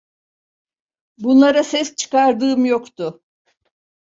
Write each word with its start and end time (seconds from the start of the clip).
Bunlara 1.17 1.63
ses 1.63 1.95
çıkardığım 1.95 2.65
yoktu. 2.65 3.21